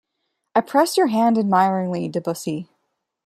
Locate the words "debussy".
2.09-2.67